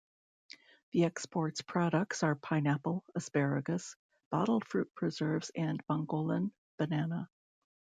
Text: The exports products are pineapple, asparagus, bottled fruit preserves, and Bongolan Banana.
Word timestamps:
The 0.93 1.03
exports 1.03 1.61
products 1.61 2.23
are 2.23 2.33
pineapple, 2.33 3.03
asparagus, 3.13 3.95
bottled 4.31 4.65
fruit 4.65 4.89
preserves, 4.95 5.51
and 5.55 5.79
Bongolan 5.85 6.51
Banana. 6.79 7.29